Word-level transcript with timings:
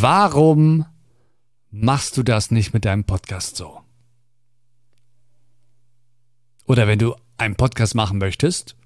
Warum 0.00 0.86
machst 1.72 2.16
du 2.16 2.22
das 2.22 2.52
nicht 2.52 2.72
mit 2.72 2.84
deinem 2.84 3.02
Podcast 3.02 3.56
so? 3.56 3.80
Oder 6.66 6.86
wenn 6.86 7.00
du 7.00 7.16
einen 7.36 7.56
Podcast 7.56 7.96
machen 7.96 8.18
möchtest, 8.18 8.76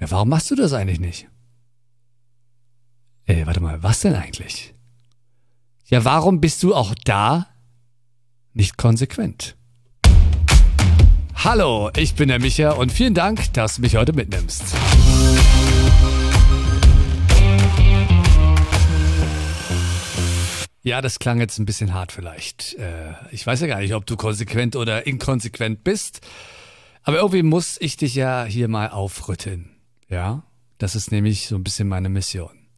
ja, 0.00 0.10
warum 0.10 0.30
machst 0.30 0.50
du 0.50 0.54
das 0.54 0.72
eigentlich 0.72 0.98
nicht? 0.98 1.28
Ey, 3.26 3.46
warte 3.46 3.60
mal, 3.60 3.82
was 3.82 4.00
denn 4.00 4.14
eigentlich? 4.14 4.74
Ja, 5.84 6.06
warum 6.06 6.40
bist 6.40 6.62
du 6.62 6.74
auch 6.74 6.94
da 7.04 7.48
nicht 8.54 8.78
konsequent? 8.78 9.58
Hallo, 11.34 11.90
ich 11.96 12.14
bin 12.14 12.28
der 12.28 12.40
Micha 12.40 12.70
und 12.70 12.92
vielen 12.92 13.12
Dank, 13.12 13.52
dass 13.52 13.76
du 13.76 13.82
mich 13.82 13.94
heute 13.96 14.14
mitnimmst. 14.14 14.74
Ja, 20.88 21.02
das 21.02 21.18
klang 21.18 21.38
jetzt 21.38 21.58
ein 21.58 21.66
bisschen 21.66 21.92
hart 21.92 22.12
vielleicht. 22.12 22.72
Äh, 22.76 23.12
ich 23.30 23.46
weiß 23.46 23.60
ja 23.60 23.66
gar 23.66 23.80
nicht, 23.80 23.92
ob 23.92 24.06
du 24.06 24.16
konsequent 24.16 24.74
oder 24.74 25.06
inkonsequent 25.06 25.84
bist. 25.84 26.26
Aber 27.02 27.18
irgendwie 27.18 27.42
muss 27.42 27.76
ich 27.78 27.98
dich 27.98 28.14
ja 28.14 28.46
hier 28.46 28.68
mal 28.68 28.88
aufrütteln. 28.88 29.68
Ja, 30.08 30.44
das 30.78 30.94
ist 30.94 31.12
nämlich 31.12 31.46
so 31.46 31.56
ein 31.56 31.62
bisschen 31.62 31.88
meine 31.88 32.08
Mission. 32.08 32.68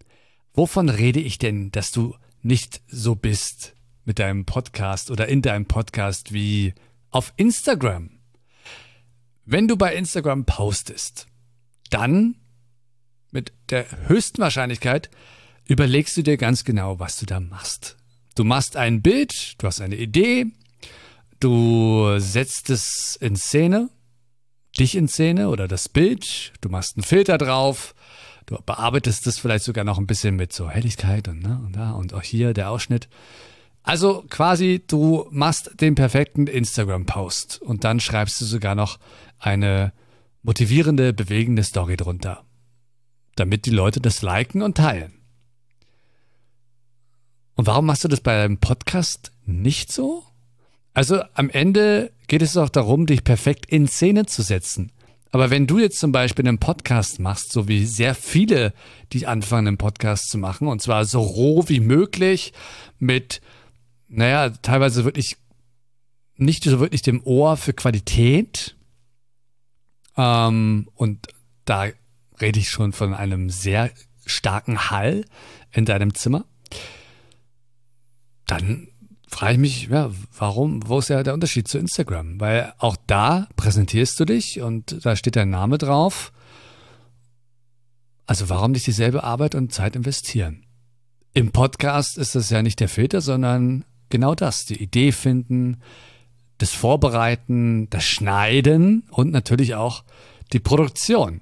Wovon 0.55 0.89
rede 0.89 1.21
ich 1.21 1.39
denn, 1.39 1.71
dass 1.71 1.93
du 1.93 2.17
nicht 2.43 2.83
so 2.89 3.15
bist 3.15 3.77
mit 4.05 4.19
deinem 4.19 4.45
Podcast 4.45 5.13
oder 5.13 5.29
in 5.29 5.41
deinem 5.41 5.67
Podcast 5.67 6.33
wie 6.33 6.75
auf 7.11 7.33
Instagram? 7.37 8.11
Wenn 9.45 9.69
du 9.69 9.77
bei 9.77 9.95
Instagram 9.95 10.47
postest, 10.47 11.29
dann 11.91 12.35
mit 13.31 13.53
der 13.69 13.87
höchsten 14.09 14.43
Wahrscheinlichkeit 14.43 15.11
überlegst 15.69 16.17
du 16.17 16.23
dir 16.23 16.37
ganz 16.37 16.65
genau, 16.65 16.99
was 16.99 17.17
du 17.17 17.27
da 17.27 17.39
machst. 17.39 17.99
Du 18.41 18.45
machst 18.47 18.79
ein 18.79 19.03
Bild, 19.03 19.57
du 19.59 19.67
hast 19.67 19.83
eine 19.83 19.97
Idee, 19.97 20.47
du 21.41 22.19
setzt 22.19 22.71
es 22.71 23.19
in 23.21 23.37
Szene, 23.37 23.91
dich 24.79 24.97
in 24.97 25.09
Szene 25.09 25.51
oder 25.51 25.69
das 25.69 25.91
Bild, 25.91 26.55
du 26.63 26.71
machst 26.71 26.97
einen 26.97 27.05
Filter 27.05 27.37
drauf, 27.37 27.95
du 28.47 28.57
bearbeitest 28.65 29.27
es 29.27 29.39
vielleicht 29.39 29.67
sogar 29.67 29.85
noch 29.85 29.99
ein 29.99 30.07
bisschen 30.07 30.37
mit 30.37 30.55
so 30.55 30.71
Helligkeit 30.71 31.29
und, 31.29 31.43
ne, 31.43 31.61
und 31.67 31.77
da 31.77 31.93
und 31.93 32.15
auch 32.15 32.23
hier 32.23 32.55
der 32.55 32.71
Ausschnitt. 32.71 33.11
Also 33.83 34.25
quasi, 34.31 34.83
du 34.87 35.29
machst 35.31 35.79
den 35.79 35.95
perfekten 35.95 36.47
Instagram-Post 36.47 37.61
und 37.61 37.85
dann 37.85 38.01
schreibst 38.01 38.41
du 38.41 38.47
sogar 38.47 38.75
noch 38.75 38.99
eine 39.39 39.93
motivierende, 40.43 41.13
bewegende 41.13 41.63
Story 41.63 41.99
drunter, 41.99 42.43
damit 43.37 43.67
die 43.67 43.71
Leute 43.71 44.01
das 44.01 44.23
liken 44.23 44.63
und 44.63 44.79
teilen. 44.79 45.20
Und 47.61 47.67
warum 47.67 47.85
machst 47.85 48.05
du 48.05 48.09
das 48.09 48.23
bei 48.23 48.35
deinem 48.35 48.57
Podcast 48.57 49.33
nicht 49.45 49.93
so? 49.93 50.25
Also 50.95 51.21
am 51.35 51.51
Ende 51.51 52.11
geht 52.27 52.41
es 52.41 52.57
auch 52.57 52.71
darum, 52.71 53.05
dich 53.05 53.23
perfekt 53.23 53.67
in 53.67 53.87
Szene 53.87 54.25
zu 54.25 54.41
setzen. 54.41 54.93
Aber 55.31 55.51
wenn 55.51 55.67
du 55.67 55.79
jetzt 55.79 55.99
zum 55.99 56.11
Beispiel 56.11 56.49
einen 56.49 56.57
Podcast 56.57 57.21
machst, 57.21 57.53
so 57.53 57.69
wie 57.69 57.85
sehr 57.85 58.15
viele, 58.15 58.73
die 59.13 59.27
anfangen, 59.27 59.69
einen 59.69 59.77
Podcast 59.77 60.31
zu 60.31 60.39
machen, 60.39 60.69
und 60.69 60.81
zwar 60.81 61.05
so 61.05 61.21
roh 61.21 61.69
wie 61.69 61.81
möglich, 61.81 62.55
mit, 62.99 63.43
naja, 64.09 64.49
teilweise 64.49 65.05
wirklich 65.05 65.37
nicht 66.37 66.65
so 66.65 66.81
wirklich 66.81 67.03
dem 67.03 67.23
Ohr 67.25 67.59
für 67.59 67.75
Qualität, 67.75 68.75
ähm, 70.17 70.89
und 70.95 71.27
da 71.67 71.89
rede 72.41 72.59
ich 72.59 72.71
schon 72.71 72.95
von 72.95 73.13
einem 73.13 73.51
sehr 73.51 73.91
starken 74.25 74.89
Hall 74.91 75.27
in 75.73 75.85
deinem 75.85 76.15
Zimmer 76.15 76.47
dann 78.51 78.89
frage 79.29 79.53
ich 79.53 79.59
mich, 79.59 79.89
ja, 79.89 80.11
warum, 80.37 80.87
wo 80.89 80.99
ist 80.99 81.09
ja 81.09 81.23
der 81.23 81.35
Unterschied 81.35 81.69
zu 81.69 81.79
Instagram? 81.79 82.41
Weil 82.41 82.73
auch 82.79 82.97
da 83.07 83.49
präsentierst 83.57 84.19
du 84.19 84.25
dich 84.25 84.61
und 84.61 85.05
da 85.05 85.15
steht 85.15 85.37
dein 85.37 85.51
Name 85.51 85.79
drauf. 85.79 86.33
Also 88.27 88.49
warum 88.49 88.73
nicht 88.73 88.87
dieselbe 88.87 89.25
Arbeit 89.25 89.55
und 89.55 89.73
Zeit 89.73 89.97
investieren? 89.97 90.65
Im 91.33 91.53
Podcast 91.53 92.19
ist 92.19 92.35
das 92.35 92.51
ja 92.51 92.63
nicht 92.63 92.81
der 92.81 92.89
Filter, 92.89 93.21
sondern 93.21 93.85
genau 94.09 94.35
das, 94.35 94.67
die 94.67 94.83
Idee 94.83 95.13
finden, 95.13 95.81
das 96.59 96.73
Vorbereiten, 96.73 97.89
das 97.91 98.05
Schneiden 98.05 99.05
und 99.11 99.31
natürlich 99.31 99.77
auch 99.77 100.05
die 100.53 100.61
Produktion. 100.61 101.41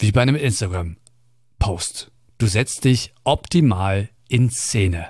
Wie 0.00 0.10
bei 0.10 0.22
einem 0.22 0.34
Instagram-Post. 0.34 2.10
Du 2.38 2.46
setzt 2.48 2.84
dich 2.84 3.14
optimal 3.22 4.08
in 4.32 4.48
Szene, 4.48 5.08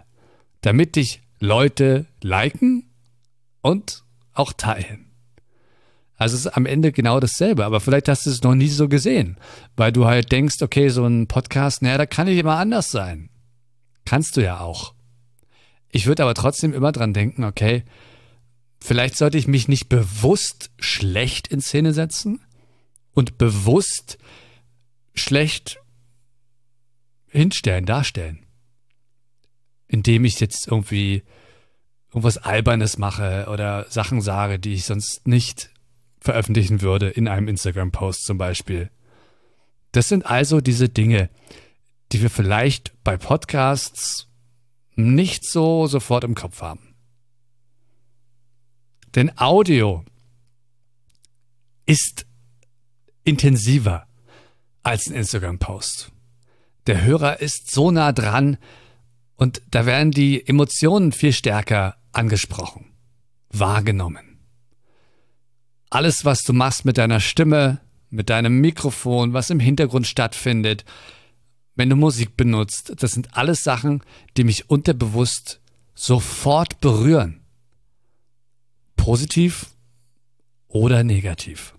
damit 0.62 0.96
dich 0.96 1.22
Leute 1.38 2.06
liken 2.20 2.90
und 3.60 4.02
auch 4.32 4.52
teilen. 4.52 5.12
Also 6.16 6.34
es 6.34 6.46
ist 6.46 6.56
am 6.56 6.66
Ende 6.66 6.90
genau 6.90 7.20
dasselbe, 7.20 7.64
aber 7.64 7.80
vielleicht 7.80 8.08
hast 8.08 8.26
du 8.26 8.30
es 8.30 8.42
noch 8.42 8.56
nie 8.56 8.68
so 8.68 8.88
gesehen, 8.88 9.36
weil 9.76 9.92
du 9.92 10.06
halt 10.06 10.32
denkst, 10.32 10.60
okay, 10.60 10.88
so 10.88 11.06
ein 11.06 11.28
Podcast, 11.28 11.82
naja, 11.82 11.98
da 11.98 12.06
kann 12.06 12.26
ich 12.26 12.36
immer 12.36 12.56
anders 12.56 12.90
sein. 12.90 13.30
Kannst 14.04 14.36
du 14.36 14.42
ja 14.42 14.58
auch. 14.58 14.92
Ich 15.90 16.06
würde 16.06 16.24
aber 16.24 16.34
trotzdem 16.34 16.74
immer 16.74 16.90
dran 16.90 17.12
denken, 17.12 17.44
okay, 17.44 17.84
vielleicht 18.80 19.16
sollte 19.16 19.38
ich 19.38 19.46
mich 19.46 19.68
nicht 19.68 19.88
bewusst 19.88 20.72
schlecht 20.80 21.46
in 21.46 21.60
Szene 21.60 21.92
setzen 21.92 22.40
und 23.14 23.38
bewusst 23.38 24.18
schlecht 25.14 25.78
hinstellen, 27.28 27.86
darstellen 27.86 28.41
indem 29.92 30.24
ich 30.24 30.40
jetzt 30.40 30.66
irgendwie 30.66 31.22
irgendwas 32.08 32.38
Albernes 32.38 32.96
mache 32.96 33.46
oder 33.50 33.86
Sachen 33.90 34.22
sage, 34.22 34.58
die 34.58 34.72
ich 34.72 34.86
sonst 34.86 35.26
nicht 35.26 35.70
veröffentlichen 36.18 36.80
würde 36.80 37.10
in 37.10 37.28
einem 37.28 37.46
Instagram-Post 37.46 38.24
zum 38.24 38.38
Beispiel. 38.38 38.90
Das 39.92 40.08
sind 40.08 40.24
also 40.24 40.62
diese 40.62 40.88
Dinge, 40.88 41.28
die 42.10 42.22
wir 42.22 42.30
vielleicht 42.30 42.92
bei 43.04 43.18
Podcasts 43.18 44.28
nicht 44.94 45.44
so 45.44 45.86
sofort 45.86 46.24
im 46.24 46.34
Kopf 46.34 46.62
haben. 46.62 46.94
Denn 49.14 49.36
Audio 49.38 50.04
ist 51.84 52.24
intensiver 53.24 54.06
als 54.82 55.06
ein 55.06 55.14
Instagram-Post. 55.14 56.12
Der 56.86 57.02
Hörer 57.02 57.40
ist 57.40 57.70
so 57.70 57.90
nah 57.90 58.12
dran, 58.12 58.56
und 59.42 59.60
da 59.72 59.86
werden 59.86 60.12
die 60.12 60.46
Emotionen 60.46 61.10
viel 61.10 61.32
stärker 61.32 61.96
angesprochen, 62.12 62.92
wahrgenommen. 63.50 64.38
Alles, 65.90 66.24
was 66.24 66.42
du 66.42 66.52
machst 66.52 66.84
mit 66.84 66.96
deiner 66.96 67.18
Stimme, 67.18 67.80
mit 68.08 68.30
deinem 68.30 68.60
Mikrofon, 68.60 69.32
was 69.32 69.50
im 69.50 69.58
Hintergrund 69.58 70.06
stattfindet, 70.06 70.84
wenn 71.74 71.90
du 71.90 71.96
Musik 71.96 72.36
benutzt, 72.36 72.92
das 72.98 73.10
sind 73.10 73.36
alles 73.36 73.64
Sachen, 73.64 74.04
die 74.36 74.44
mich 74.44 74.70
unterbewusst 74.70 75.60
sofort 75.96 76.80
berühren. 76.80 77.40
Positiv 78.94 79.70
oder 80.68 81.02
negativ. 81.02 81.74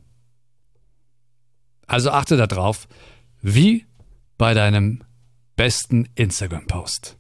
Also 1.87 2.11
achte 2.11 2.35
darauf, 2.35 2.89
wie 3.41 3.85
bei 4.37 4.53
deinem 4.53 5.05
besten 5.55 6.09
Instagram-Post. 6.15 7.17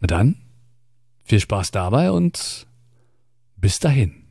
Na 0.00 0.06
dann, 0.06 0.36
viel 1.24 1.40
Spaß 1.40 1.70
dabei 1.70 2.10
und 2.10 2.66
bis 3.56 3.78
dahin. 3.80 4.27